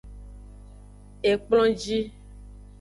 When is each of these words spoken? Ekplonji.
Ekplonji. 1.31 1.99